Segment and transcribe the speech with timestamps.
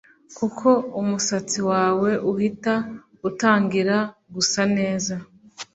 [0.37, 0.67] kuko
[1.01, 2.73] umusatsi wawe uhita
[3.29, 3.97] utangira
[4.33, 5.15] gusa neza